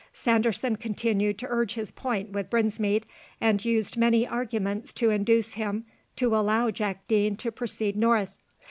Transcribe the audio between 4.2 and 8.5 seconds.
arguments to induce him to allow Jack Deane to proceed north.